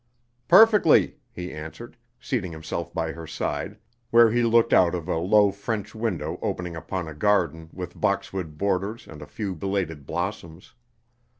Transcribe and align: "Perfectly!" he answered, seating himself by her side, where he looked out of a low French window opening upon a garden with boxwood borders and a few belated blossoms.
"Perfectly!" 0.47 1.17
he 1.31 1.53
answered, 1.53 1.95
seating 2.19 2.51
himself 2.51 2.91
by 2.91 3.11
her 3.11 3.27
side, 3.27 3.77
where 4.09 4.31
he 4.31 4.41
looked 4.41 4.73
out 4.73 4.95
of 4.95 5.07
a 5.07 5.17
low 5.19 5.51
French 5.51 5.93
window 5.93 6.39
opening 6.41 6.75
upon 6.75 7.07
a 7.07 7.13
garden 7.13 7.69
with 7.71 7.93
boxwood 8.01 8.57
borders 8.57 9.05
and 9.05 9.21
a 9.21 9.27
few 9.27 9.53
belated 9.53 10.07
blossoms. 10.07 10.73